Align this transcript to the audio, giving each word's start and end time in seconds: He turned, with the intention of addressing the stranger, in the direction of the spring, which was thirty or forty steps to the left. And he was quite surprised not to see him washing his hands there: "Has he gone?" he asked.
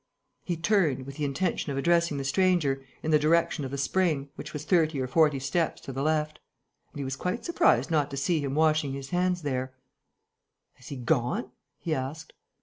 He 0.43 0.57
turned, 0.57 1.05
with 1.05 1.17
the 1.17 1.25
intention 1.25 1.71
of 1.71 1.77
addressing 1.77 2.17
the 2.17 2.23
stranger, 2.23 2.83
in 3.03 3.11
the 3.11 3.19
direction 3.19 3.65
of 3.65 3.69
the 3.69 3.77
spring, 3.77 4.29
which 4.33 4.51
was 4.51 4.65
thirty 4.65 4.99
or 4.99 5.05
forty 5.05 5.37
steps 5.37 5.79
to 5.81 5.91
the 5.93 6.01
left. 6.01 6.39
And 6.91 6.99
he 6.99 7.03
was 7.03 7.15
quite 7.15 7.45
surprised 7.45 7.91
not 7.91 8.09
to 8.09 8.17
see 8.17 8.39
him 8.39 8.55
washing 8.55 8.93
his 8.93 9.11
hands 9.11 9.43
there: 9.43 9.75
"Has 10.73 10.87
he 10.87 10.95
gone?" 10.95 11.51
he 11.77 11.93
asked. 11.93 12.33